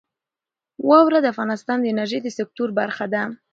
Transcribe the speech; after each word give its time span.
واوره 0.89 1.19
د 1.21 1.25
افغانستان 1.33 1.77
د 1.81 1.85
انرژۍ 1.93 2.19
د 2.23 2.27
سکتور 2.37 2.69
برخه 2.79 3.05
ده. 3.13 3.23